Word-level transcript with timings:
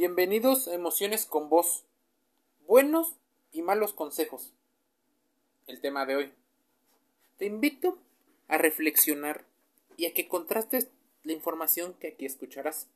Bienvenidos 0.00 0.66
a 0.66 0.72
Emociones 0.72 1.26
con 1.26 1.50
Voz. 1.50 1.84
Buenos 2.66 3.16
y 3.52 3.60
malos 3.60 3.92
consejos. 3.92 4.50
El 5.66 5.82
tema 5.82 6.06
de 6.06 6.16
hoy. 6.16 6.32
Te 7.36 7.44
invito 7.44 7.98
a 8.48 8.56
reflexionar 8.56 9.44
y 9.98 10.06
a 10.06 10.14
que 10.14 10.26
contrastes 10.26 10.88
la 11.22 11.34
información 11.34 11.92
que 12.00 12.08
aquí 12.08 12.24
escucharás. 12.24 12.86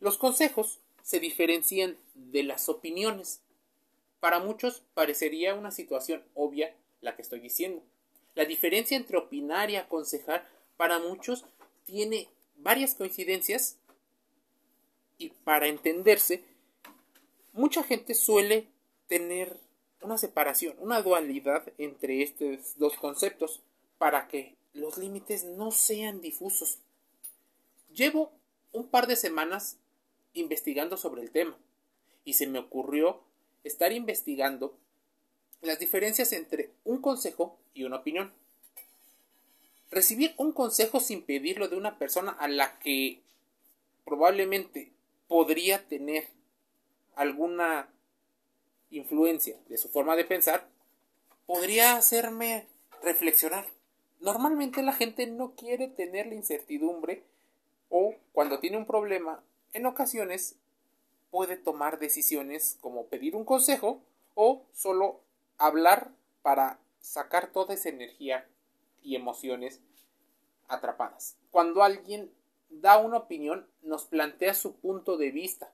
Los 0.00 0.18
consejos 0.18 0.80
se 1.02 1.18
diferencian 1.18 1.96
de 2.14 2.42
las 2.42 2.68
opiniones. 2.68 3.40
Para 4.20 4.40
muchos 4.40 4.82
parecería 4.92 5.54
una 5.54 5.70
situación 5.70 6.22
obvia 6.34 6.74
la 7.00 7.16
que 7.16 7.22
estoy 7.22 7.40
diciendo. 7.40 7.82
La 8.34 8.44
diferencia 8.44 8.98
entre 8.98 9.16
opinar 9.16 9.70
y 9.70 9.76
aconsejar 9.76 10.46
para 10.76 10.98
muchos 10.98 11.46
tiene 11.86 12.28
varias 12.58 12.94
coincidencias 12.94 13.78
y 15.18 15.30
para 15.44 15.66
entenderse, 15.66 16.44
mucha 17.52 17.82
gente 17.82 18.14
suele 18.14 18.68
tener 19.08 19.56
una 20.00 20.16
separación, 20.16 20.76
una 20.78 21.02
dualidad 21.02 21.72
entre 21.76 22.22
estos 22.22 22.78
dos 22.78 22.94
conceptos 22.96 23.60
para 23.98 24.28
que 24.28 24.54
los 24.72 24.96
límites 24.96 25.44
no 25.44 25.72
sean 25.72 26.20
difusos. 26.20 26.78
Llevo 27.92 28.30
un 28.72 28.86
par 28.88 29.08
de 29.08 29.16
semanas 29.16 29.76
investigando 30.34 30.96
sobre 30.96 31.22
el 31.22 31.30
tema 31.32 31.58
y 32.24 32.34
se 32.34 32.46
me 32.46 32.60
ocurrió 32.60 33.20
estar 33.64 33.92
investigando 33.92 34.76
las 35.62 35.80
diferencias 35.80 36.32
entre 36.32 36.70
un 36.84 37.00
consejo 37.00 37.58
y 37.74 37.82
una 37.82 37.96
opinión. 37.96 38.32
Recibir 39.90 40.34
un 40.36 40.52
consejo 40.52 41.00
sin 41.00 41.22
pedirlo 41.22 41.68
de 41.68 41.76
una 41.76 41.98
persona 41.98 42.30
a 42.30 42.46
la 42.46 42.78
que 42.78 43.20
probablemente 44.04 44.92
podría 45.28 45.86
tener 45.86 46.28
alguna 47.14 47.88
influencia 48.90 49.56
de 49.68 49.76
su 49.76 49.88
forma 49.88 50.16
de 50.16 50.24
pensar, 50.24 50.68
podría 51.46 51.96
hacerme 51.96 52.66
reflexionar. 53.02 53.66
Normalmente 54.20 54.82
la 54.82 54.92
gente 54.92 55.26
no 55.26 55.54
quiere 55.54 55.88
tener 55.88 56.26
la 56.26 56.34
incertidumbre 56.34 57.22
o 57.90 58.14
cuando 58.32 58.58
tiene 58.58 58.76
un 58.76 58.86
problema, 58.86 59.42
en 59.72 59.86
ocasiones 59.86 60.56
puede 61.30 61.56
tomar 61.56 61.98
decisiones 61.98 62.78
como 62.80 63.06
pedir 63.06 63.36
un 63.36 63.44
consejo 63.44 64.02
o 64.34 64.64
solo 64.72 65.20
hablar 65.58 66.10
para 66.42 66.78
sacar 67.00 67.52
toda 67.52 67.74
esa 67.74 67.88
energía 67.88 68.48
y 69.02 69.16
emociones 69.16 69.80
atrapadas. 70.68 71.36
Cuando 71.50 71.82
alguien 71.82 72.30
da 72.70 72.98
una 72.98 73.18
opinión, 73.18 73.66
nos 73.82 74.04
plantea 74.04 74.54
su 74.54 74.76
punto 74.76 75.16
de 75.16 75.30
vista, 75.30 75.72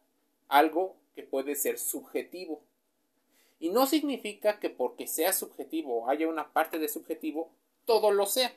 algo 0.48 0.96
que 1.14 1.22
puede 1.22 1.54
ser 1.54 1.78
subjetivo. 1.78 2.62
Y 3.58 3.70
no 3.70 3.86
significa 3.86 4.58
que 4.60 4.70
porque 4.70 5.06
sea 5.06 5.32
subjetivo 5.32 6.02
o 6.02 6.08
haya 6.08 6.28
una 6.28 6.52
parte 6.52 6.78
de 6.78 6.88
subjetivo, 6.88 7.50
todo 7.84 8.10
lo 8.10 8.26
sea. 8.26 8.54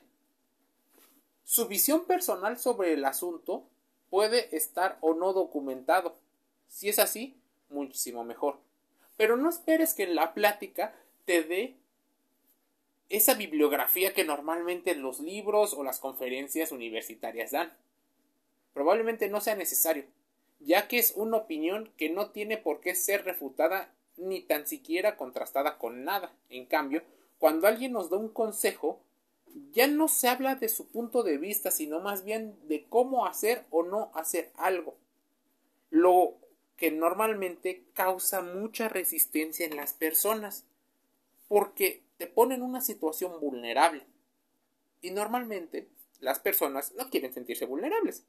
Su 1.44 1.66
visión 1.66 2.04
personal 2.04 2.58
sobre 2.58 2.92
el 2.92 3.04
asunto 3.04 3.64
puede 4.10 4.54
estar 4.56 4.98
o 5.00 5.14
no 5.14 5.32
documentado. 5.32 6.16
Si 6.68 6.88
es 6.88 6.98
así, 6.98 7.36
muchísimo 7.70 8.24
mejor. 8.24 8.58
Pero 9.16 9.36
no 9.36 9.48
esperes 9.48 9.94
que 9.94 10.04
en 10.04 10.14
la 10.14 10.34
plática 10.34 10.94
te 11.24 11.42
dé 11.42 11.76
esa 13.08 13.34
bibliografía 13.34 14.12
que 14.12 14.24
normalmente 14.24 14.94
los 14.94 15.20
libros 15.20 15.72
o 15.72 15.82
las 15.82 15.98
conferencias 15.98 16.72
universitarias 16.72 17.52
dan 17.52 17.72
probablemente 18.78 19.28
no 19.28 19.40
sea 19.40 19.56
necesario, 19.56 20.04
ya 20.60 20.86
que 20.86 21.00
es 21.00 21.14
una 21.16 21.38
opinión 21.38 21.90
que 21.96 22.10
no 22.10 22.30
tiene 22.30 22.58
por 22.58 22.78
qué 22.78 22.94
ser 22.94 23.24
refutada 23.24 23.92
ni 24.16 24.40
tan 24.40 24.68
siquiera 24.68 25.16
contrastada 25.16 25.78
con 25.78 26.04
nada. 26.04 26.32
En 26.48 26.64
cambio, 26.64 27.02
cuando 27.40 27.66
alguien 27.66 27.90
nos 27.90 28.08
da 28.08 28.18
un 28.18 28.28
consejo, 28.28 29.00
ya 29.72 29.88
no 29.88 30.06
se 30.06 30.28
habla 30.28 30.54
de 30.54 30.68
su 30.68 30.86
punto 30.86 31.24
de 31.24 31.38
vista, 31.38 31.72
sino 31.72 31.98
más 31.98 32.24
bien 32.24 32.56
de 32.68 32.86
cómo 32.88 33.26
hacer 33.26 33.64
o 33.70 33.82
no 33.82 34.12
hacer 34.14 34.52
algo. 34.54 34.94
Lo 35.90 36.36
que 36.76 36.92
normalmente 36.92 37.82
causa 37.94 38.42
mucha 38.42 38.88
resistencia 38.88 39.66
en 39.66 39.74
las 39.74 39.92
personas, 39.92 40.66
porque 41.48 42.04
te 42.16 42.28
pone 42.28 42.54
en 42.54 42.62
una 42.62 42.80
situación 42.80 43.40
vulnerable. 43.40 44.06
Y 45.02 45.10
normalmente 45.10 45.88
las 46.20 46.38
personas 46.38 46.92
no 46.94 47.10
quieren 47.10 47.34
sentirse 47.34 47.66
vulnerables. 47.66 48.22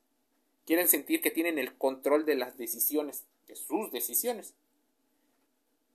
Quieren 0.69 0.87
sentir 0.87 1.19
que 1.19 1.31
tienen 1.31 1.57
el 1.57 1.75
control 1.79 2.27
de 2.27 2.35
las 2.35 2.55
decisiones, 2.55 3.23
de 3.47 3.55
sus 3.55 3.91
decisiones. 3.91 4.53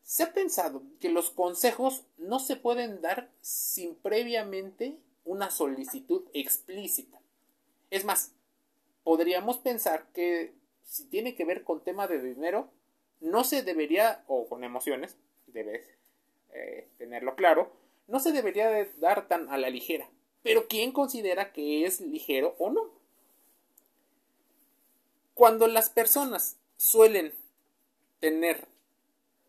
Se 0.02 0.24
ha 0.24 0.32
pensado 0.32 0.82
que 1.00 1.10
los 1.10 1.30
consejos 1.30 2.02
no 2.18 2.40
se 2.40 2.56
pueden 2.56 3.00
dar 3.00 3.30
sin 3.40 3.94
previamente 3.94 4.96
una 5.24 5.52
solicitud 5.52 6.24
explícita. 6.32 7.20
Es 7.92 8.04
más, 8.04 8.32
podríamos 9.04 9.58
pensar 9.58 10.08
que 10.12 10.54
si 10.84 11.04
tiene 11.04 11.36
que 11.36 11.44
ver 11.44 11.62
con 11.62 11.84
tema 11.84 12.08
de 12.08 12.20
dinero, 12.20 12.68
no 13.20 13.44
se 13.44 13.62
debería, 13.62 14.24
o 14.26 14.48
con 14.48 14.64
emociones, 14.64 15.16
debes 15.46 15.86
eh, 16.52 16.88
tenerlo 16.98 17.36
claro, 17.36 17.70
no 18.08 18.18
se 18.18 18.32
debería 18.32 18.68
de 18.70 18.90
dar 18.98 19.28
tan 19.28 19.48
a 19.50 19.56
la 19.56 19.70
ligera. 19.70 20.10
Pero 20.42 20.66
¿quién 20.66 20.90
considera 20.90 21.52
que 21.52 21.86
es 21.86 22.00
ligero 22.00 22.56
o 22.58 22.70
no? 22.70 23.03
Cuando 25.44 25.66
las 25.66 25.90
personas 25.90 26.56
suelen 26.78 27.34
tener 28.18 28.66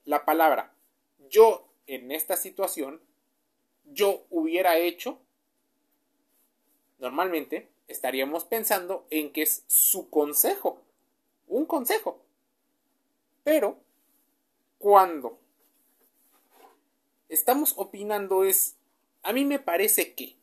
la 0.03 0.25
palabra 0.25 0.75
yo 1.29 1.69
en 1.88 2.11
esta 2.11 2.35
situación, 2.35 3.00
yo 3.85 4.25
hubiera 4.29 4.78
hecho, 4.78 5.22
normalmente 7.00 7.69
estaríamos 7.88 8.44
pensando 8.44 9.07
en 9.09 9.31
que 9.31 9.44
es 9.44 9.63
su 9.67 10.09
consejo, 10.09 10.81
un 11.47 11.66
consejo. 11.66 12.19
Pero 13.45 13.78
cuando 14.79 15.39
estamos 17.29 17.73
opinando 17.78 18.44
es, 18.44 18.75
a 19.23 19.31
mí 19.31 19.45
me 19.45 19.59
parece 19.59 20.13
que, 20.13 20.35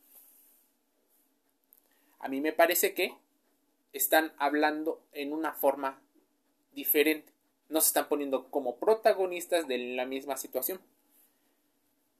a 2.20 2.28
mí 2.28 2.40
me 2.40 2.54
parece 2.54 2.94
que, 2.94 3.14
están 3.92 4.32
hablando 4.38 5.00
en 5.12 5.32
una 5.32 5.52
forma 5.52 6.00
diferente. 6.74 7.32
No 7.68 7.80
se 7.80 7.88
están 7.88 8.08
poniendo 8.08 8.48
como 8.50 8.76
protagonistas 8.76 9.66
de 9.66 9.78
la 9.78 10.06
misma 10.06 10.36
situación. 10.36 10.80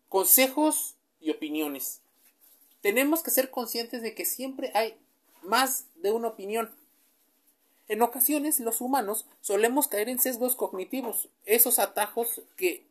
Consejos 0.09 0.94
y 1.21 1.31
opiniones. 1.31 2.00
Tenemos 2.81 3.22
que 3.22 3.31
ser 3.31 3.50
conscientes 3.50 4.03
de 4.03 4.15
que 4.15 4.25
siempre 4.25 4.72
hay 4.75 4.97
más 5.43 5.87
de 5.97 6.10
una 6.10 6.28
opinión. 6.28 6.75
En 7.89 8.03
ocasiones 8.03 8.60
los 8.60 8.81
humanos 8.81 9.27
solemos 9.41 9.89
caer 9.89 10.09
en 10.09 10.19
sesgos 10.19 10.56
cognitivos, 10.56 11.28
esos 11.44 11.78
atajos 11.78 12.43
que 12.56 12.87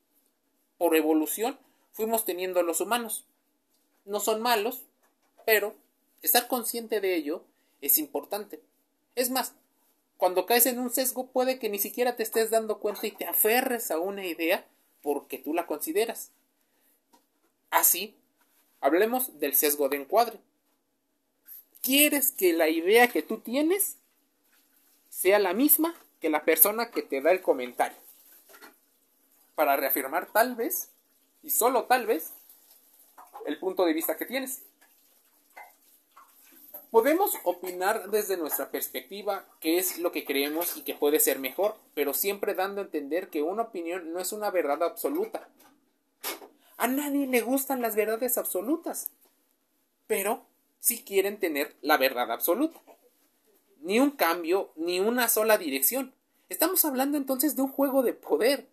por 0.77 0.95
evolución 0.95 1.57
fuimos 1.91 2.25
teniendo 2.25 2.63
los 2.63 2.81
humanos. 2.81 3.25
No 4.05 4.19
son 4.19 4.41
malos, 4.41 4.81
pero 5.45 5.75
estar 6.21 6.47
consciente 6.47 7.01
de 7.01 7.15
ello 7.15 7.43
es 7.81 7.97
importante. 7.97 8.61
Es 9.15 9.29
más, 9.29 9.53
cuando 10.17 10.45
caes 10.45 10.65
en 10.67 10.79
un 10.79 10.91
sesgo 10.91 11.27
puede 11.27 11.59
que 11.59 11.69
ni 11.69 11.79
siquiera 11.79 12.15
te 12.15 12.23
estés 12.23 12.49
dando 12.51 12.79
cuenta 12.79 13.07
y 13.07 13.11
te 13.11 13.25
aferres 13.25 13.91
a 13.91 13.99
una 13.99 14.25
idea 14.25 14.65
porque 15.01 15.37
tú 15.37 15.53
la 15.53 15.65
consideras. 15.65 16.31
Así, 17.71 18.15
hablemos 18.81 19.39
del 19.39 19.55
sesgo 19.55 19.89
de 19.89 19.97
encuadre. 19.97 20.39
¿Quieres 21.81 22.31
que 22.31 22.53
la 22.53 22.69
idea 22.69 23.07
que 23.07 23.23
tú 23.23 23.39
tienes 23.39 23.97
sea 25.09 25.39
la 25.39 25.53
misma 25.53 25.95
que 26.19 26.29
la 26.29 26.45
persona 26.45 26.91
que 26.91 27.01
te 27.01 27.21
da 27.21 27.31
el 27.31 27.41
comentario? 27.41 27.97
Para 29.55 29.75
reafirmar 29.75 30.31
tal 30.31 30.55
vez, 30.55 30.89
y 31.41 31.49
solo 31.49 31.85
tal 31.85 32.05
vez, 32.05 32.33
el 33.47 33.57
punto 33.59 33.85
de 33.85 33.93
vista 33.93 34.17
que 34.17 34.25
tienes. 34.25 34.61
Podemos 36.91 37.37
opinar 37.45 38.11
desde 38.11 38.35
nuestra 38.35 38.69
perspectiva 38.69 39.45
qué 39.61 39.77
es 39.77 39.97
lo 39.99 40.11
que 40.11 40.25
creemos 40.25 40.75
y 40.75 40.81
que 40.81 40.93
puede 40.93 41.21
ser 41.21 41.39
mejor, 41.39 41.77
pero 41.93 42.13
siempre 42.13 42.53
dando 42.53 42.81
a 42.81 42.83
entender 42.83 43.29
que 43.29 43.41
una 43.41 43.63
opinión 43.63 44.11
no 44.11 44.19
es 44.19 44.33
una 44.33 44.51
verdad 44.51 44.83
absoluta. 44.83 45.47
A 46.75 46.87
nadie 46.89 47.27
le 47.27 47.39
gustan 47.39 47.81
las 47.81 47.95
verdades 47.95 48.37
absolutas, 48.37 49.09
pero 50.05 50.45
sí 50.81 51.01
quieren 51.01 51.39
tener 51.39 51.77
la 51.81 51.95
verdad 51.95 52.29
absoluta. 52.29 52.81
Ni 53.79 54.01
un 54.01 54.11
cambio, 54.11 54.73
ni 54.75 54.99
una 54.99 55.29
sola 55.29 55.57
dirección. 55.57 56.13
Estamos 56.49 56.83
hablando 56.83 57.17
entonces 57.17 57.55
de 57.55 57.61
un 57.61 57.71
juego 57.71 58.03
de 58.03 58.11
poder, 58.11 58.67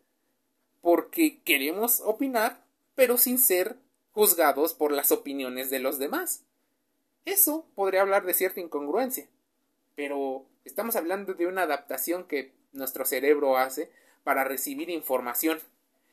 porque 0.81 1.41
queremos 1.44 2.00
opinar, 2.00 2.65
pero 2.97 3.17
sin 3.17 3.38
ser 3.38 3.76
juzgados 4.11 4.75
por 4.75 4.91
las 4.91 5.12
opiniones 5.12 5.70
de 5.70 5.79
los 5.79 6.00
demás. 6.00 6.43
Eso 7.28 7.66
podría 7.75 8.00
hablar 8.00 8.25
de 8.25 8.32
cierta 8.32 8.58
incongruencia, 8.58 9.28
pero 9.94 10.46
estamos 10.64 10.96
hablando 10.96 11.34
de 11.34 11.46
una 11.46 11.64
adaptación 11.64 12.25
que 12.26 12.54
nuestro 12.72 13.04
cerebro 13.04 13.58
hace 13.58 13.90
para 14.25 14.44
recibir 14.44 14.88
información. 14.88 15.60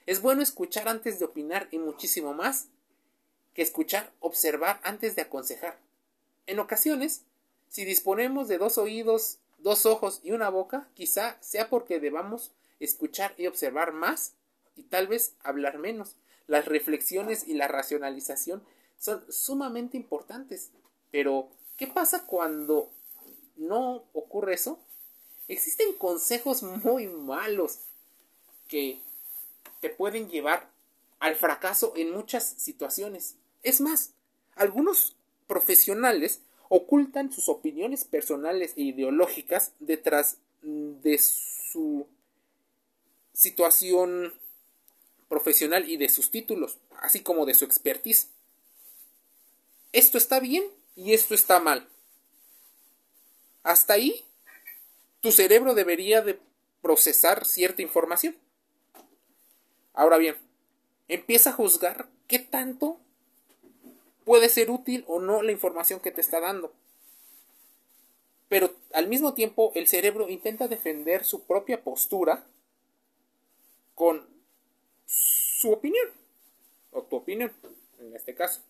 Es 0.08 0.22
bueno 0.22 0.42
escuchar 0.42 0.90
antes 0.90 1.18
de 1.18 1.24
opinar 1.24 1.70
y 1.72 1.78
muchísimo 1.78 2.34
más 2.34 2.68
que 3.54 3.62
escuchar, 3.62 4.12
observar 4.20 4.82
antes 4.84 5.16
de 5.16 5.22
aconsejar. 5.22 5.80
En 6.48 6.60
ocasiones, 6.60 7.24
si 7.70 7.86
disponemos 7.86 8.50
de 8.50 8.58
dos 8.58 8.78
oídos, 8.78 9.40
dos 9.60 9.86
ojos 9.86 10.20
y 10.22 10.34
una 10.34 10.50
boca, 10.50 10.90
quizá 10.96 11.38
sea 11.40 11.70
porque 11.70 12.02
debamos 12.02 12.52
escuchar 12.82 13.34
y 13.38 13.48
observar 13.48 13.94
más 13.94 14.34
y 14.76 14.84
tal 14.84 15.08
vez 15.08 15.38
hablar 15.44 15.78
menos. 15.78 16.18
Las 16.48 16.66
reflexiones 16.66 17.48
y 17.48 17.54
la 17.54 17.70
racionalización 17.70 18.66
son 19.00 19.24
sumamente 19.32 19.96
importantes. 19.96 20.72
Pero, 21.16 21.48
¿qué 21.78 21.88
pasa 21.88 22.26
cuando 22.26 22.92
no 23.56 24.04
ocurre 24.12 24.56
eso? 24.56 24.82
Existen 25.48 25.94
consejos 25.94 26.62
muy 26.62 27.08
malos 27.08 27.86
que 28.68 29.00
te 29.80 29.90
pueden 29.90 30.28
llevar 30.28 30.70
al 31.20 31.38
fracaso 31.38 31.94
en 31.96 32.12
muchas 32.12 32.44
situaciones. 32.58 33.38
Es 33.64 33.80
más, 33.80 34.12
algunos 34.56 35.16
profesionales 35.48 36.42
ocultan 36.68 37.32
sus 37.32 37.48
opiniones 37.48 38.04
personales 38.04 38.74
e 38.76 38.82
ideológicas 38.82 39.72
detrás 39.80 40.40
de 40.64 41.18
su 41.18 42.08
situación 43.32 44.34
profesional 45.30 45.90
y 45.90 45.96
de 45.96 46.10
sus 46.10 46.30
títulos, 46.30 46.78
así 47.00 47.22
como 47.22 47.46
de 47.46 47.54
su 47.54 47.64
expertise. 47.64 48.32
Esto 49.94 50.18
está 50.18 50.42
bien 50.42 50.66
y 50.96 51.14
esto 51.14 51.34
está 51.34 51.60
mal. 51.60 51.88
Hasta 53.64 53.94
ahí, 53.94 54.26
tu 55.22 55.32
cerebro 55.32 55.74
debería 55.74 56.22
de 56.22 56.40
procesar 56.82 57.46
cierta 57.46 57.82
información. 57.82 58.36
Ahora 59.94 60.18
bien, 60.18 60.38
empieza 61.08 61.50
a 61.50 61.54
juzgar 61.54 62.08
qué 62.28 62.40
tanto 62.40 63.00
puede 64.24 64.50
ser 64.50 64.70
útil 64.70 65.04
o 65.08 65.20
no 65.20 65.42
la 65.42 65.52
información 65.52 66.00
que 66.00 66.12
te 66.12 66.22
está 66.22 66.40
dando. 66.40 66.74
Pero 68.50 68.72
al 68.94 69.08
mismo 69.08 69.34
tiempo 69.34 69.72
el 69.76 69.88
cerebro 69.88 70.30
intenta 70.30 70.68
defender 70.68 71.26
su 71.26 71.46
propia 71.46 71.84
postura 71.84 72.46
con 73.96 74.28
su 75.06 75.72
opinión, 75.72 76.10
o 76.92 77.02
tu 77.04 77.16
opinión, 77.16 77.52
en 78.00 78.16
este 78.16 78.36
caso. 78.36 78.62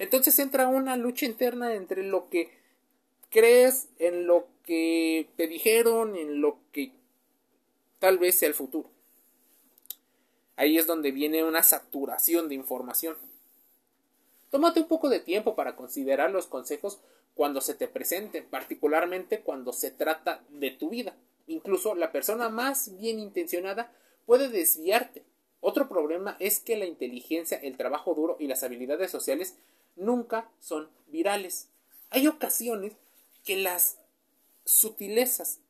Entonces 0.00 0.38
entra 0.38 0.66
una 0.66 0.96
lucha 0.96 1.26
interna 1.26 1.74
entre 1.74 2.02
lo 2.02 2.30
que 2.30 2.50
crees, 3.28 3.90
en 3.98 4.26
lo 4.26 4.46
que 4.64 5.28
te 5.36 5.46
dijeron, 5.46 6.16
en 6.16 6.40
lo 6.40 6.56
que 6.72 6.92
tal 7.98 8.16
vez 8.16 8.36
sea 8.36 8.48
el 8.48 8.54
futuro. 8.54 8.88
Ahí 10.56 10.78
es 10.78 10.86
donde 10.86 11.12
viene 11.12 11.44
una 11.44 11.62
saturación 11.62 12.48
de 12.48 12.54
información. 12.54 13.14
Tómate 14.48 14.80
un 14.80 14.88
poco 14.88 15.10
de 15.10 15.20
tiempo 15.20 15.54
para 15.54 15.76
considerar 15.76 16.30
los 16.30 16.46
consejos 16.46 16.98
cuando 17.34 17.60
se 17.60 17.74
te 17.74 17.86
presenten, 17.86 18.46
particularmente 18.46 19.40
cuando 19.40 19.74
se 19.74 19.90
trata 19.90 20.42
de 20.48 20.70
tu 20.70 20.88
vida. 20.88 21.14
Incluso 21.46 21.94
la 21.94 22.10
persona 22.10 22.48
más 22.48 22.98
bien 22.98 23.18
intencionada 23.18 23.92
puede 24.24 24.48
desviarte. 24.48 25.24
Otro 25.60 25.90
problema 25.90 26.38
es 26.40 26.58
que 26.58 26.78
la 26.78 26.86
inteligencia, 26.86 27.58
el 27.58 27.76
trabajo 27.76 28.14
duro 28.14 28.38
y 28.40 28.46
las 28.46 28.62
habilidades 28.62 29.10
sociales 29.10 29.58
nunca 29.96 30.48
son 30.60 30.88
virales. 31.08 31.68
Hay 32.10 32.26
ocasiones 32.26 32.92
que 33.44 33.56
las 33.56 33.98
sutilezas 34.64 35.60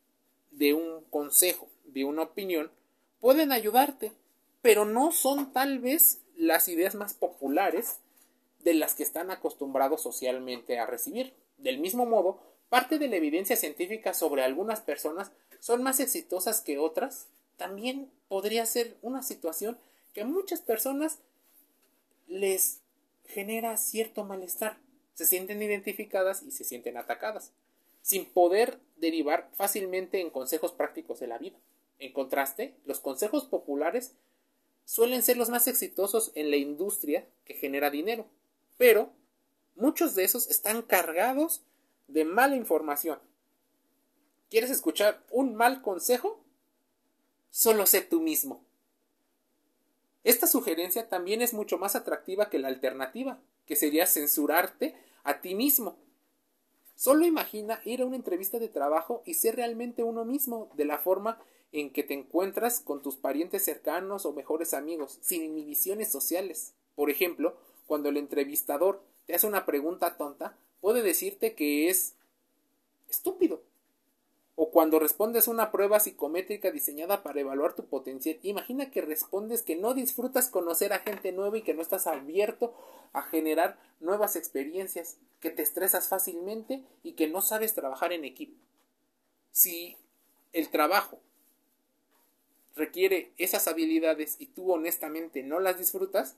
de 0.50 0.75
un 0.75 1.05
consejo, 1.11 1.69
de 1.84 2.05
una 2.05 2.22
opinión, 2.22 2.70
pueden 3.20 3.52
ayudarte, 3.52 4.12
pero 4.62 4.84
no 4.84 5.12
son 5.12 5.52
tal 5.52 5.78
vez 5.78 6.20
las 6.37 6.69
ideas 6.69 6.94
más 6.94 7.14
populares 7.14 7.99
de 8.61 8.75
las 8.75 8.94
que 8.94 9.02
están 9.02 9.31
acostumbrados 9.31 10.02
socialmente 10.02 10.78
a 10.78 10.87
recibir. 10.87 11.34
Del 11.58 11.78
mismo 11.78 12.06
modo, 12.06 12.40
parte 12.69 12.99
de 12.99 13.08
la 13.08 13.17
evidencia 13.17 13.56
científica 13.56 14.14
sobre 14.14 14.43
algunas 14.43 14.81
personas 14.81 15.31
son 15.61 15.82
más 15.82 16.00
exitosas 16.00 16.61
que 16.61 16.78
otras 16.78 17.26
también 17.61 18.11
podría 18.28 18.64
ser 18.64 18.96
una 19.02 19.22
situación 19.22 19.78
que 20.14 20.22
a 20.22 20.26
muchas 20.26 20.62
personas 20.62 21.19
les 22.26 22.80
genera 23.31 23.77
cierto 23.77 24.25
malestar. 24.25 24.79
Se 25.15 25.27
sienten 25.27 25.62
identificadas 25.62 26.43
y 26.43 26.50
se 26.50 26.65
sienten 26.65 26.97
atacadas, 26.97 27.53
sin 28.03 28.27
poder 28.27 28.79
derivar 28.97 29.50
fácilmente 29.55 30.21
en 30.21 30.31
consejos 30.31 30.73
prácticos 30.73 31.21
de 31.21 31.27
la 31.27 31.38
vida. 31.38 31.59
En 31.99 32.12
contraste, 32.12 32.75
los 32.85 33.00
consejos 33.00 33.44
populares 33.44 34.12
suelen 34.85 35.23
ser 35.23 35.37
los 35.37 35.50
más 35.50 35.69
exitosos 35.69 36.32
en 36.35 36.50
la 36.50 36.56
industria 36.56 37.27
que 37.44 37.55
genera 37.55 37.91
dinero, 37.91 38.27
pero 38.77 39.12
muchos 39.77 40.15
de 40.15 40.25
esos 40.25 40.50
están 40.50 40.82
cargados 40.82 41.62
de 42.09 42.25
mala 42.25 42.56
información. 42.56 43.19
¿Quieres 44.49 44.71
escuchar 44.71 45.23
un 45.31 45.55
mal 45.55 45.82
consejo? 45.82 46.43
Solo 47.50 47.87
sé 47.87 48.00
tú 48.00 48.21
mismo. 48.21 48.65
Esta 50.22 50.46
sugerencia 50.46 51.08
también 51.08 51.40
es 51.43 51.55
mucho 51.55 51.78
más 51.78 51.96
atractiva 51.96 52.50
que 52.50 52.58
la 52.58 52.69
alternativa, 52.69 53.40
que 53.67 53.76
sería 53.76 54.06
censurarte 54.06 54.94
a 55.25 55.40
ti 55.40 55.55
mismo. 55.55 55.96
Solo 56.94 57.25
imagina 57.25 57.81
ir 57.84 58.02
a 58.02 58.06
una 58.06 58.17
entrevista 58.17 58.58
de 58.58 58.69
trabajo 58.69 59.22
y 59.25 59.34
ser 59.34 59.56
realmente 59.56 60.02
uno 60.02 60.25
mismo, 60.25 60.70
de 60.75 60.84
la 60.84 60.99
forma 60.99 61.38
en 61.72 61.90
que 61.90 62.02
te 62.02 62.14
encuentras 62.14 62.81
con 62.81 63.00
tus 63.00 63.17
parientes 63.17 63.64
cercanos 63.64 64.26
o 64.26 64.32
mejores 64.32 64.75
amigos, 64.75 65.19
sin 65.22 65.43
inhibiciones 65.43 66.11
sociales. 66.11 66.75
Por 66.94 67.08
ejemplo, 67.08 67.56
cuando 67.87 68.11
el 68.11 68.19
entrevistador 68.19 69.02
te 69.26 69.34
hace 69.34 69.46
una 69.46 69.64
pregunta 69.64 70.17
tonta, 70.17 70.58
puede 70.81 71.02
decirte 71.02 71.55
que 71.55 71.88
es 71.88 72.17
estúpido 73.08 73.62
o 74.62 74.70
cuando 74.70 74.98
respondes 74.98 75.48
una 75.48 75.72
prueba 75.72 76.00
psicométrica 76.00 76.70
diseñada 76.70 77.22
para 77.22 77.40
evaluar 77.40 77.72
tu 77.72 77.86
potencial, 77.86 78.38
imagina 78.42 78.90
que 78.90 79.00
respondes 79.00 79.62
que 79.62 79.74
no 79.74 79.94
disfrutas 79.94 80.50
conocer 80.50 80.92
a 80.92 80.98
gente 80.98 81.32
nueva 81.32 81.56
y 81.56 81.62
que 81.62 81.72
no 81.72 81.80
estás 81.80 82.06
abierto 82.06 82.74
a 83.14 83.22
generar 83.22 83.78
nuevas 84.00 84.36
experiencias, 84.36 85.16
que 85.40 85.48
te 85.48 85.62
estresas 85.62 86.08
fácilmente 86.08 86.84
y 87.02 87.12
que 87.12 87.26
no 87.26 87.40
sabes 87.40 87.72
trabajar 87.72 88.12
en 88.12 88.26
equipo. 88.26 88.54
Si 89.50 89.96
el 90.52 90.68
trabajo 90.68 91.20
requiere 92.76 93.32
esas 93.38 93.67
habilidades 93.67 94.36
y 94.38 94.44
tú 94.44 94.74
honestamente 94.74 95.43
no 95.43 95.58
las 95.58 95.79
disfrutas, 95.79 96.36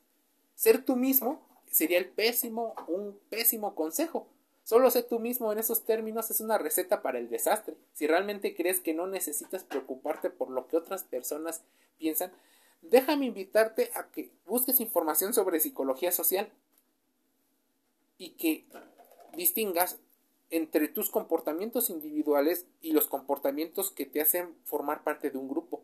ser 0.55 0.85
tú 0.85 0.95
mismo 0.95 1.45
sería 1.73 1.99
el 1.99 2.09
pésimo, 2.09 2.77
un 2.87 3.19
pésimo 3.31 3.75
consejo 3.75 4.29
Solo 4.65 4.91
sé 4.91 5.03
tú 5.03 5.19
mismo 5.19 5.53
en 5.53 5.59
esos 5.59 5.85
términos 5.85 6.31
es 6.31 6.41
una 6.41 6.59
receta 6.59 7.03
para 7.03 7.19
el 7.19 7.29
desastre. 7.29 7.77
Si 7.93 8.07
realmente 8.07 8.55
crees 8.55 8.81
que 8.81 8.95
no 8.95 9.07
necesitas 9.07 9.65
preocuparte 9.65 10.31
por 10.31 10.51
lo 10.51 10.69
que 10.69 10.77
otras 10.77 11.03
personas 11.03 11.63
piensan, 11.99 12.33
déjame 12.81 13.27
invitarte 13.27 13.91
a 13.95 14.09
que 14.09 14.31
busques 14.47 14.81
información 14.81 15.35
sobre 15.35 15.61
psicología 15.61 16.13
social 16.13 16.49
y 18.19 18.31
que 18.31 18.67
distingas 19.35 19.99
entre 20.51 20.87
tus 20.87 21.11
comportamientos 21.11 21.91
individuales 21.91 22.67
y 22.83 22.93
los 22.93 23.09
comportamientos 23.09 23.91
que 23.91 24.07
te 24.07 24.21
hacen 24.21 24.55
formar 24.65 25.03
parte 25.03 25.31
de 25.31 25.39
un 25.39 25.49
grupo. 25.49 25.83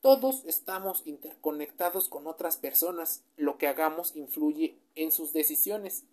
Todos 0.00 0.44
estamos 0.44 1.02
interconectados 1.06 2.08
con 2.08 2.26
otras 2.26 2.56
personas. 2.56 3.22
Lo 3.36 3.58
que 3.58 3.66
hagamos 3.66 4.14
influye 4.14 4.78
en 4.94 5.10
sus 5.10 5.32
decisiones 5.32 6.04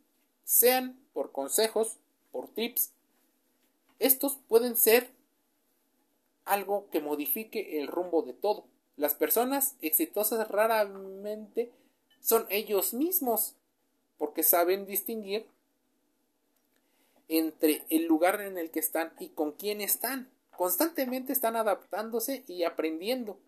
sean 0.44 1.00
por 1.14 1.32
consejos, 1.32 1.98
por 2.32 2.48
tips. 2.50 2.92
Estos 4.00 4.38
pueden 4.48 4.76
ser 4.76 5.10
algo 6.46 6.90
que 6.92 7.02
modifique 7.02 7.80
el 7.80 7.88
rumbo 7.88 8.24
de 8.24 8.34
todo. 8.34 8.66
Las 8.98 9.14
personas 9.14 9.76
exitosas 9.82 10.48
raramente 10.50 11.72
son 12.20 12.46
ellos 12.50 12.94
mismos 12.94 13.56
porque 14.18 14.44
saben 14.44 14.86
distinguir 14.86 15.48
entre 17.28 17.86
el 17.90 18.06
lugar 18.06 18.42
en 18.42 18.58
el 18.58 18.72
que 18.72 18.80
están 18.80 19.14
y 19.20 19.30
con 19.30 19.54
quién 19.54 19.82
están. 19.82 20.30
Constantemente 20.56 21.34
están 21.34 21.56
adaptándose 21.56 22.44
y 22.48 22.64
aprendiendo. 22.64 23.40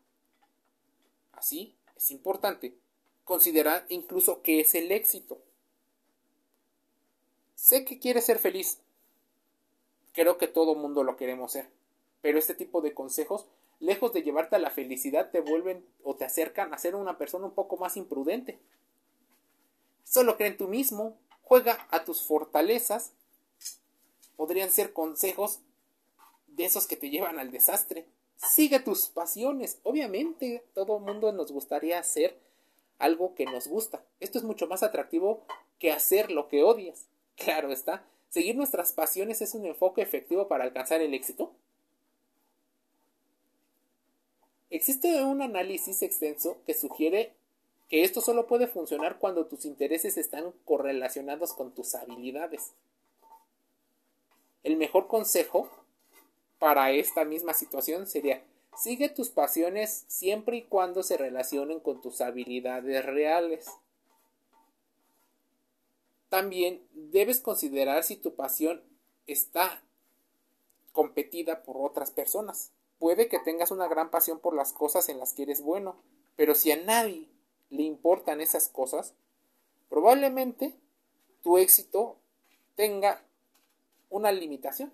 Así 1.33 1.75
es 1.95 2.09
importante 2.11 2.75
considerar 3.23 3.85
incluso 3.89 4.41
qué 4.41 4.61
es 4.61 4.73
el 4.75 4.91
éxito. 4.91 5.41
Sé 7.63 7.85
que 7.85 7.97
quieres 7.97 8.25
ser 8.25 8.39
feliz. 8.39 8.79
Creo 10.11 10.37
que 10.37 10.49
todo 10.49 10.75
mundo 10.75 11.05
lo 11.05 11.15
queremos 11.15 11.53
ser. 11.53 11.69
Pero 12.21 12.37
este 12.37 12.55
tipo 12.55 12.81
de 12.81 12.93
consejos, 12.93 13.45
lejos 13.79 14.11
de 14.11 14.21
llevarte 14.21 14.57
a 14.57 14.59
la 14.59 14.69
felicidad, 14.69 15.31
te 15.31 15.39
vuelven 15.39 15.85
o 16.03 16.13
te 16.17 16.25
acercan 16.25 16.73
a 16.73 16.77
ser 16.77 16.93
una 16.93 17.17
persona 17.17 17.45
un 17.45 17.53
poco 17.53 17.77
más 17.77 17.95
imprudente. 17.95 18.59
Solo 20.03 20.35
cree 20.35 20.49
en 20.49 20.57
tú 20.57 20.67
mismo, 20.67 21.17
juega 21.41 21.87
a 21.89 22.03
tus 22.03 22.23
fortalezas. 22.23 23.13
Podrían 24.35 24.69
ser 24.69 24.91
consejos 24.91 25.61
de 26.47 26.65
esos 26.65 26.85
que 26.85 26.97
te 26.97 27.11
llevan 27.11 27.39
al 27.39 27.51
desastre. 27.51 28.05
Sigue 28.35 28.81
tus 28.81 29.07
pasiones. 29.07 29.79
Obviamente, 29.83 30.65
todo 30.73 30.99
mundo 30.99 31.31
nos 31.31 31.53
gustaría 31.53 31.97
hacer 31.97 32.37
algo 32.99 33.35
que 33.35 33.45
nos 33.45 33.69
gusta. 33.69 34.03
Esto 34.19 34.37
es 34.37 34.43
mucho 34.43 34.67
más 34.67 34.83
atractivo 34.83 35.45
que 35.79 35.93
hacer 35.93 36.29
lo 36.29 36.49
que 36.49 36.61
odias. 36.61 37.07
Claro 37.37 37.71
está. 37.71 38.03
Seguir 38.29 38.55
nuestras 38.55 38.93
pasiones 38.93 39.41
es 39.41 39.53
un 39.53 39.65
enfoque 39.65 40.01
efectivo 40.01 40.47
para 40.47 40.63
alcanzar 40.63 41.01
el 41.01 41.13
éxito. 41.13 41.51
Existe 44.69 45.23
un 45.23 45.41
análisis 45.43 46.01
extenso 46.01 46.57
que 46.65 46.73
sugiere 46.73 47.33
que 47.89 48.03
esto 48.03 48.21
solo 48.21 48.47
puede 48.47 48.65
funcionar 48.67 49.19
cuando 49.19 49.45
tus 49.45 49.65
intereses 49.65 50.17
están 50.17 50.51
correlacionados 50.65 51.53
con 51.53 51.75
tus 51.75 51.93
habilidades. 51.93 52.73
El 54.63 54.77
mejor 54.77 55.07
consejo 55.07 55.69
para 56.57 56.91
esta 56.91 57.23
misma 57.25 57.53
situación 57.53 58.07
sería 58.07 58.41
sigue 58.75 59.09
tus 59.09 59.29
pasiones 59.29 60.05
siempre 60.07 60.57
y 60.57 60.63
cuando 60.63 61.03
se 61.03 61.17
relacionen 61.17 61.79
con 61.79 62.01
tus 62.01 62.21
habilidades 62.21 63.05
reales. 63.05 63.67
También 66.33 66.81
debes 66.93 67.39
considerar 67.39 68.03
si 68.03 68.15
tu 68.15 68.33
pasión 68.33 68.81
está 69.27 69.83
competida 70.91 71.61
por 71.61 71.77
otras 71.77 72.09
personas. 72.09 72.71
Puede 72.97 73.27
que 73.27 73.37
tengas 73.37 73.69
una 73.69 73.87
gran 73.87 74.09
pasión 74.09 74.39
por 74.39 74.55
las 74.55 74.73
cosas 74.73 75.09
en 75.09 75.19
las 75.19 75.33
que 75.33 75.43
eres 75.43 75.61
bueno, 75.61 75.95
pero 76.35 76.55
si 76.55 76.71
a 76.71 76.83
nadie 76.83 77.29
le 77.69 77.83
importan 77.83 78.41
esas 78.41 78.67
cosas, 78.67 79.13
probablemente 79.89 80.73
tu 81.43 81.59
éxito 81.59 82.17
tenga 82.75 83.21
una 84.09 84.31
limitación. 84.31 84.91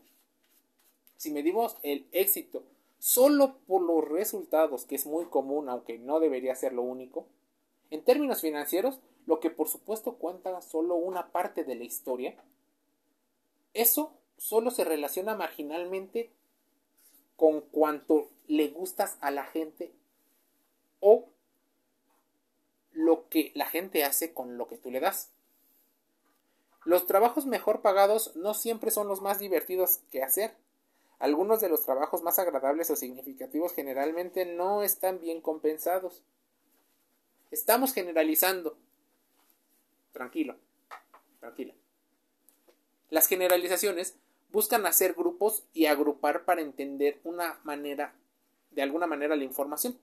Si 1.15 1.31
medimos 1.31 1.77
el 1.83 2.05
éxito 2.11 2.63
solo 2.97 3.59
por 3.65 3.81
los 3.81 4.05
resultados, 4.05 4.83
que 4.83 4.95
es 4.95 5.05
muy 5.05 5.27
común, 5.27 5.69
aunque 5.69 5.99
no 5.99 6.19
debería 6.19 6.53
ser 6.55 6.73
lo 6.73 6.81
único, 6.81 7.27
en 7.91 8.03
términos 8.03 8.41
financieros, 8.41 8.99
lo 9.29 9.39
que 9.39 9.51
por 9.51 9.69
supuesto 9.69 10.15
cuenta 10.15 10.59
solo 10.59 10.95
una 10.95 11.31
parte 11.31 11.63
de 11.63 11.75
la 11.75 11.83
historia, 11.83 12.35
eso 13.75 14.11
solo 14.39 14.71
se 14.71 14.83
relaciona 14.83 15.35
marginalmente 15.35 16.31
con 17.35 17.61
cuanto 17.61 18.31
le 18.47 18.69
gustas 18.69 19.19
a 19.21 19.29
la 19.29 19.43
gente 19.45 19.93
o 20.99 21.29
lo 22.91 23.29
que 23.29 23.51
la 23.53 23.67
gente 23.67 24.03
hace 24.03 24.33
con 24.33 24.57
lo 24.57 24.67
que 24.67 24.79
tú 24.79 24.89
le 24.89 24.99
das. 24.99 25.29
Los 26.83 27.05
trabajos 27.05 27.45
mejor 27.45 27.83
pagados 27.83 28.35
no 28.35 28.55
siempre 28.55 28.89
son 28.89 29.07
los 29.07 29.21
más 29.21 29.37
divertidos 29.37 29.99
que 30.09 30.23
hacer. 30.23 30.57
Algunos 31.19 31.61
de 31.61 31.69
los 31.69 31.85
trabajos 31.85 32.23
más 32.23 32.39
agradables 32.39 32.89
o 32.89 32.95
significativos 32.95 33.75
generalmente 33.75 34.47
no 34.47 34.81
están 34.81 35.19
bien 35.19 35.39
compensados. 35.39 36.23
Estamos 37.51 37.93
generalizando. 37.93 38.75
Tranquilo, 40.11 40.55
tranquila. 41.39 41.73
Las 43.09 43.27
generalizaciones 43.27 44.15
buscan 44.51 44.85
hacer 44.85 45.13
grupos 45.13 45.63
y 45.73 45.85
agrupar 45.85 46.45
para 46.45 46.61
entender 46.61 47.19
una 47.23 47.59
manera, 47.63 48.13
de 48.71 48.81
alguna 48.81 49.07
manera, 49.07 49.35
la 49.35 49.43
información. 49.43 49.97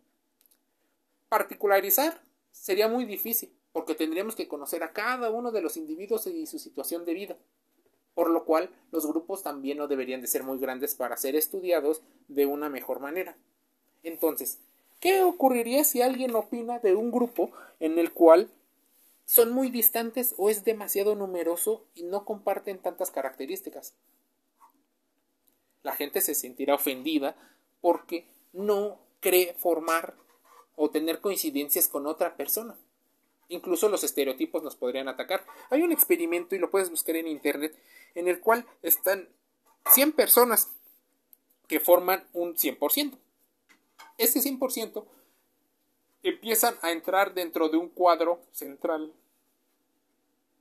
Particularizar 1.29 2.21
sería 2.53 2.89
muy 2.89 3.05
difícil, 3.05 3.53
porque 3.73 3.95
tendríamos 3.95 4.35
que 4.35 4.49
conocer 4.49 4.83
a 4.83 4.93
cada 4.93 5.31
uno 5.31 5.51
de 5.51 5.61
los 5.61 5.77
individuos 5.77 6.27
y 6.27 6.47
su 6.47 6.59
situación 6.59 7.05
de 7.05 7.15
vida, 7.15 7.37
por 8.15 8.31
lo 8.31 8.45
cual 8.45 8.71
los 8.91 9.07
grupos 9.07 9.43
también 9.43 9.79
no 9.79 9.89
deberían 9.89 10.21
de 10.21 10.27
ser 10.27 10.43
muy 10.43 10.59
grandes 10.59 10.95
para 10.95 11.17
ser 11.17 11.37
estudiados 11.37 12.03
de 12.29 12.47
una 12.47 12.69
mejor 12.69 13.01
manera. 13.01 13.37
Entonces, 14.03 14.61
¿qué 15.01 15.23
ocurriría 15.23 15.85
si 15.85 16.01
alguien 16.01 16.35
opina 16.35 16.79
de 16.79 16.95
un 16.95 17.11
grupo 17.11 17.51
en 17.81 17.99
el 17.99 18.13
cual 18.13 18.49
son 19.27 19.53
muy 19.53 19.71
distantes 19.71 20.35
o 20.39 20.49
es 20.49 20.65
demasiado 20.65 21.15
numeroso 21.15 21.85
y 21.95 22.05
no 22.05 22.25
comparten 22.25 22.79
tantas 22.79 23.11
características? 23.11 23.95
La 25.83 25.93
gente 25.93 26.21
se 26.21 26.35
sentirá 26.35 26.77
ofendida 26.77 27.37
porque 27.81 28.27
no 28.53 28.99
cree 29.21 29.55
formar 29.55 30.15
o 30.77 30.91
tener 30.91 31.21
coincidencias 31.21 31.89
con 31.89 32.07
otra 32.07 32.37
persona. 32.37 32.77
Incluso 33.49 33.89
los 33.89 34.03
estereotipos 34.03 34.63
nos 34.63 34.77
podrían 34.77 35.09
atacar. 35.09 35.45
Hay 35.71 35.83
un 35.83 35.93
experimento, 35.93 36.55
y 36.55 36.59
lo 36.59 36.71
puedes 36.71 36.91
buscar 36.91 37.17
en 37.17 37.29
internet, 37.29 37.77
en 38.15 38.29
el 38.29 38.41
cual 38.41 38.67
están 38.83 39.29
100 39.93 40.13
personas 40.13 40.71
que 41.69 41.81
forman 41.81 42.25
un 42.33 42.57
100%. 42.57 43.17
Ese 44.19 44.41
100% 44.41 45.05
empiezan 46.29 46.77
a 46.83 46.91
entrar 46.91 47.35
dentro 47.35 47.69
de 47.69 47.77
un 47.77 47.89
cuadro 47.89 48.41
central. 48.53 49.13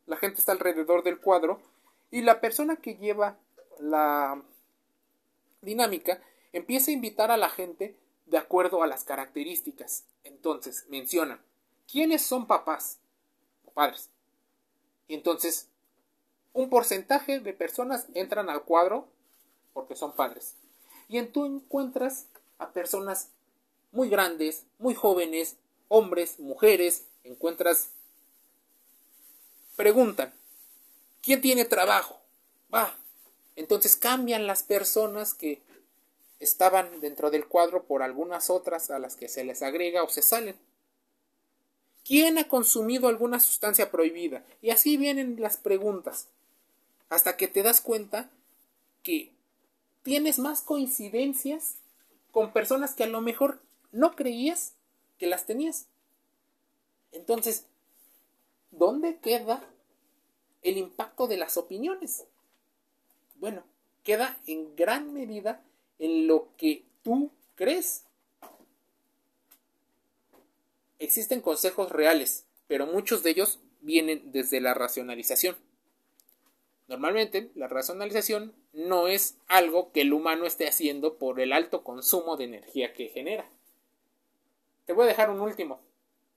La 0.06 0.18
gente 0.18 0.40
está 0.40 0.52
alrededor 0.52 1.04
del 1.04 1.20
cuadro 1.20 1.60
y 2.12 2.22
la 2.22 2.42
persona 2.42 2.76
que 2.76 2.96
lleva 2.96 3.38
la 3.80 4.42
dinámica 5.62 6.22
empieza 6.54 6.92
a 6.92 6.94
invitar 6.94 7.32
a 7.32 7.38
la 7.38 7.50
gente 7.50 7.98
de 8.26 8.38
acuerdo 8.38 8.84
a 8.84 8.88
las 8.88 9.04
características. 9.04 10.06
Entonces, 10.24 10.86
menciona, 10.90 11.44
¿quiénes 11.92 12.22
son 12.22 12.48
papás 12.48 13.00
o 13.66 13.72
padres? 13.72 14.10
Y 15.08 15.16
entonces, 15.16 15.70
un 16.54 16.70
porcentaje 16.70 17.40
de 17.40 17.54
personas 17.54 18.08
entran 18.14 18.50
al 18.50 18.64
cuadro 18.64 19.08
porque 19.74 19.96
son 19.96 20.14
padres. 20.14 20.56
Y 21.08 21.22
tú 21.24 21.46
encuentras 21.46 22.28
a 22.58 22.72
personas 22.72 23.30
muy 23.96 24.10
grandes, 24.10 24.66
muy 24.78 24.94
jóvenes, 24.94 25.56
hombres, 25.88 26.40
mujeres, 26.40 27.06
encuentras... 27.24 27.90
Preguntan, 29.76 30.34
¿quién 31.22 31.42
tiene 31.42 31.66
trabajo? 31.66 32.22
Va. 32.74 32.98
Entonces 33.56 33.96
cambian 33.96 34.48
las 34.48 34.64
personas 34.64 35.34
que 35.34 35.62
estaban 36.40 37.00
dentro 37.02 37.32
del 37.32 37.48
cuadro 37.48 37.84
por 37.84 38.04
algunas 38.04 38.50
otras 38.50 38.90
a 38.92 39.00
las 39.00 39.16
que 39.16 39.28
se 39.28 39.44
les 39.44 39.62
agrega 39.62 40.04
o 40.04 40.10
se 40.10 40.22
salen. 40.22 40.56
¿Quién 42.04 42.38
ha 42.38 42.48
consumido 42.48 43.08
alguna 43.08 43.40
sustancia 43.40 43.92
prohibida? 43.92 44.46
Y 44.62 44.70
así 44.70 44.96
vienen 44.96 45.38
las 45.40 45.58
preguntas, 45.58 46.28
hasta 47.10 47.36
que 47.36 47.48
te 47.48 47.64
das 47.64 47.82
cuenta 47.82 48.30
que 49.02 49.32
tienes 50.04 50.38
más 50.38 50.62
coincidencias 50.62 51.78
con 52.32 52.54
personas 52.54 52.94
que 52.94 53.06
a 53.06 53.08
lo 53.08 53.22
mejor 53.22 53.60
no 53.96 54.14
creías 54.14 54.76
que 55.18 55.26
las 55.26 55.46
tenías. 55.46 55.88
Entonces, 57.14 57.66
¿dónde 58.72 59.20
queda 59.20 59.64
el 60.64 60.78
impacto 60.78 61.28
de 61.28 61.38
las 61.38 61.56
opiniones? 61.56 62.26
Bueno, 63.36 63.64
queda 64.04 64.38
en 64.48 64.76
gran 64.76 65.14
medida 65.14 65.64
en 65.98 66.28
lo 66.28 66.50
que 66.58 66.84
tú 67.04 67.32
crees. 67.56 68.04
Existen 71.00 71.40
consejos 71.40 71.90
reales, 71.90 72.46
pero 72.68 72.88
muchos 72.88 73.24
de 73.24 73.30
ellos 73.30 73.60
vienen 73.80 74.34
desde 74.34 74.60
la 74.60 74.74
racionalización. 74.74 75.56
Normalmente, 76.90 77.50
la 77.56 77.70
racionalización 77.70 78.54
no 78.74 79.08
es 79.08 79.38
algo 79.48 79.94
que 79.94 80.02
el 80.02 80.12
humano 80.12 80.46
esté 80.46 80.68
haciendo 80.68 81.18
por 81.18 81.40
el 81.40 81.54
alto 81.54 81.84
consumo 81.84 82.36
de 82.36 82.44
energía 82.44 82.94
que 82.94 83.08
genera. 83.08 83.50
Te 84.86 84.94
voy 84.94 85.06
a 85.06 85.08
dejar 85.08 85.30
un 85.30 85.42
último. 85.42 85.80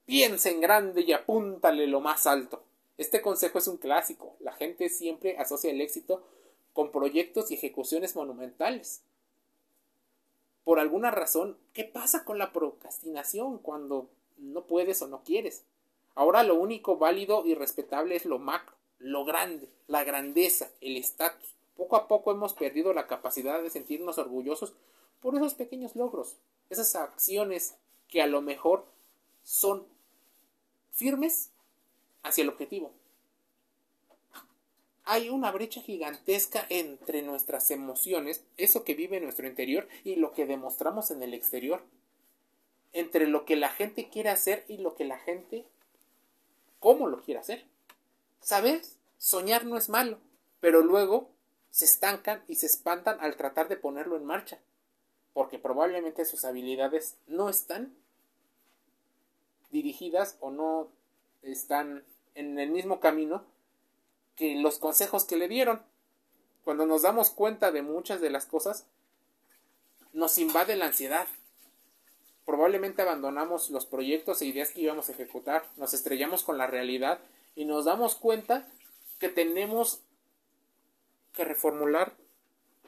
Piensa 0.05 0.51
en 0.51 0.61
grande 0.61 1.03
y 1.03 1.13
apúntale 1.13 1.87
lo 1.87 2.01
más 2.01 2.27
alto. 2.27 2.63
Este 2.97 3.21
consejo 3.21 3.59
es 3.59 3.69
un 3.69 3.77
clásico. 3.77 4.37
La 4.41 4.53
gente 4.53 4.89
siempre 4.89 5.39
asocia 5.39 5.71
el 5.71 5.81
éxito 5.81 6.23
con 6.73 6.91
proyectos 6.91 7.51
y 7.51 7.55
ejecuciones 7.55 8.17
monumentales 8.17 9.03
por 10.69 10.81
alguna 10.81 11.11
razón, 11.11 11.57
¿qué 11.73 11.85
pasa 11.85 12.27
con 12.27 12.37
la 12.37 12.53
procrastinación 12.53 13.57
cuando 13.57 14.11
no 14.37 14.67
puedes 14.67 15.01
o 15.01 15.09
no 15.09 15.23
quieres? 15.25 15.65
Ahora 16.15 16.43
lo 16.43 16.57
único 16.57 16.99
válido 16.99 17.47
y 17.47 17.55
respetable 17.55 18.17
es 18.17 18.27
lo 18.27 18.39
macro, 18.39 18.77
lo 18.99 19.25
grande, 19.25 19.71
la 19.87 20.05
grandeza, 20.05 20.69
el 20.83 20.99
estatus. 20.99 21.55
Poco 21.75 21.97
a 21.97 22.07
poco 22.07 22.33
hemos 22.33 22.53
perdido 22.53 22.93
la 22.93 23.07
capacidad 23.07 23.63
de 23.63 23.71
sentirnos 23.71 24.19
orgullosos 24.19 24.75
por 25.23 25.35
esos 25.37 25.55
pequeños 25.55 25.97
logros, 25.97 26.37
esas 26.69 26.95
acciones 26.97 27.79
que 28.09 28.23
a 28.23 28.27
lo 28.27 28.43
mejor 28.43 28.87
son 29.43 29.87
firmes 30.93 31.51
hacia 32.23 32.43
el 32.43 32.49
objetivo 32.49 32.93
hay 35.11 35.31
una 35.31 35.51
brecha 35.51 35.81
gigantesca 35.81 36.67
entre 36.69 37.23
nuestras 37.23 37.71
emociones, 37.71 38.45
eso 38.59 38.85
que 38.85 38.95
vive 38.95 39.21
nuestro 39.21 39.49
interior 39.49 39.89
y 40.05 40.17
lo 40.17 40.33
que 40.33 40.45
demostramos 40.45 41.11
en 41.11 41.23
el 41.23 41.33
exterior. 41.33 41.83
Entre 42.93 43.27
lo 43.27 43.47
que 43.47 43.57
la 43.57 43.71
gente 43.71 44.11
quiere 44.11 44.29
hacer 44.29 44.67
y 44.69 44.77
lo 44.77 44.95
que 44.97 45.07
la 45.07 45.19
gente, 45.19 45.65
cómo 46.79 47.07
lo 47.07 47.23
quiere 47.23 47.41
hacer. 47.41 47.65
¿Sabes? 48.43 48.99
Soñar 49.17 49.65
no 49.65 49.79
es 49.79 49.89
malo, 49.89 50.19
pero 50.61 50.83
luego 50.83 51.31
se 51.71 51.87
estancan 51.87 52.45
y 52.47 52.57
se 52.57 52.67
espantan 52.67 53.17
al 53.21 53.39
tratar 53.39 53.69
de 53.69 53.79
ponerlo 53.79 54.15
en 54.15 54.27
marcha, 54.27 54.59
porque 55.33 55.59
probablemente 55.59 56.25
sus 56.25 56.45
habilidades 56.45 57.17
no 57.27 57.49
están 57.49 57.95
dirigidas 59.71 60.37
o 60.41 60.51
no 60.51 60.89
están 61.43 62.05
en 62.35 62.59
el 62.59 62.71
mismo 62.71 63.01
camino 63.01 63.45
que 64.37 64.55
los 64.57 64.79
consejos 64.79 65.25
que 65.25 65.37
le 65.37 65.49
dieron. 65.49 65.83
Cuando 66.65 66.87
nos 66.87 67.03
damos 67.03 67.31
cuenta 67.31 67.73
de 67.73 67.83
muchas 67.83 68.21
de 68.21 68.31
las 68.31 68.47
cosas, 68.47 68.87
nos 70.13 70.39
invade 70.39 70.77
la 70.77 70.87
ansiedad. 70.87 71.27
Probablemente 72.45 73.03
abandonamos 73.03 73.71
los 73.71 73.87
proyectos 73.87 74.41
e 74.41 74.47
ideas 74.47 74.71
que 74.71 74.81
íbamos 74.81 75.09
a 75.09 75.13
ejecutar, 75.13 75.67
nos 75.77 75.93
estrellamos 75.93 76.43
con 76.43 76.57
la 76.57 76.67
realidad 76.67 77.19
y 77.55 77.65
nos 77.65 77.85
damos 77.85 78.15
cuenta 78.15 78.67
que 79.19 79.29
tenemos 79.29 80.01
que 81.35 81.45
reformular 81.45 82.15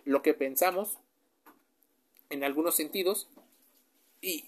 lo 0.05 0.23
que 0.23 0.35
pensamos 0.35 0.99
en 2.31 2.45
algunos 2.45 2.75
sentidos 2.75 3.29
y 4.21 4.45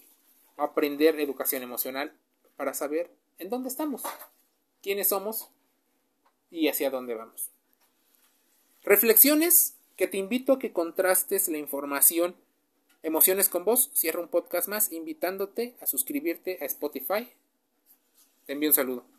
aprender 0.57 1.19
educación 1.19 1.63
emocional 1.63 2.13
para 2.57 2.73
saber 2.73 3.11
en 3.39 3.49
dónde 3.49 3.69
estamos, 3.69 4.03
quiénes 4.81 5.09
somos 5.09 5.49
y 6.49 6.67
hacia 6.67 6.89
dónde 6.89 7.15
vamos. 7.15 7.49
Reflexiones 8.83 9.75
que 9.95 10.07
te 10.07 10.17
invito 10.17 10.53
a 10.53 10.59
que 10.59 10.73
contrastes 10.73 11.47
la 11.47 11.57
información 11.57 12.35
Emociones 13.03 13.49
con 13.49 13.65
vos, 13.65 13.91
cierro 13.93 14.21
un 14.21 14.29
podcast 14.29 14.69
más 14.69 14.93
invitándote 14.93 15.75
a 15.81 15.85
suscribirte 15.85 16.57
a 16.61 16.65
Spotify. 16.65 17.27
Te 18.45 18.53
envío 18.53 18.69
un 18.69 18.73
saludo. 18.73 19.12